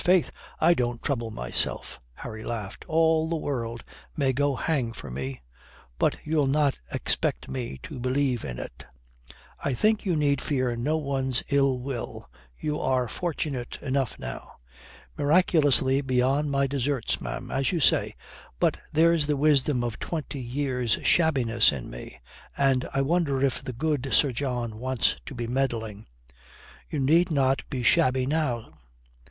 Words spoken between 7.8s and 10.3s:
to believe in it." "I think you